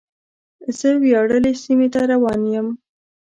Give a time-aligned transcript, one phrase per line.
[0.77, 2.67] زه وياړلې سیمې ته روان یم.